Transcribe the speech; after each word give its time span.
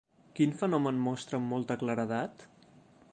Quin 0.37 0.53
fenomen 0.61 1.01
mostra 1.09 1.39
amb 1.41 1.53
molta 1.55 1.79
claredat? 1.85 2.47